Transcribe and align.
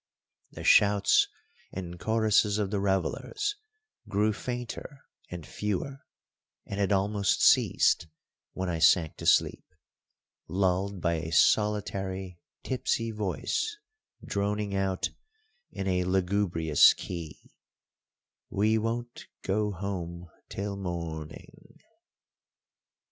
The 0.49 0.63
shouts 0.63 1.27
and 1.71 1.99
choruses 1.99 2.57
of 2.57 2.71
the 2.71 2.79
revellers 2.79 3.57
grew 4.09 4.33
fainter 4.33 5.01
and 5.29 5.45
fewer, 5.45 5.99
and 6.65 6.79
had 6.79 6.91
almost 6.91 7.43
ceased 7.43 8.07
when 8.53 8.67
I 8.67 8.79
sank 8.79 9.17
to 9.17 9.27
sleep, 9.27 9.63
lulled 10.47 11.01
by 11.01 11.17
a 11.19 11.31
solitary 11.31 12.39
tipsy 12.63 13.11
voice 13.11 13.77
droning 14.25 14.73
out 14.73 15.11
in 15.69 15.85
a 15.87 16.03
lugubrious 16.05 16.95
key: 16.95 17.51
We 18.49 18.79
won't 18.79 19.27
go 19.43 19.69
home 19.71 20.31
till 20.49 20.77
morning. 20.77 21.77